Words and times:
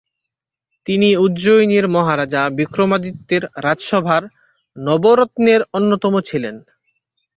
তিনি 0.85 1.09
উজ্জয়িনীর 1.17 1.85
মহারাজা 1.87 2.41
বিক্রমাদিত্যের 2.59 3.43
রাজসভার 3.63 4.23
নবরত্নের 4.77 5.61
অন্যতম 5.73 6.13
ছিলেন। 6.21 6.55